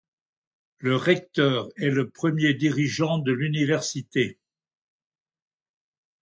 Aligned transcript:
Le 0.79 0.95
recteur 0.95 1.69
est 1.77 1.91
le 1.91 2.09
premier 2.09 2.55
dirigeant 2.55 3.19
de 3.19 3.31
l'université. 3.31 4.39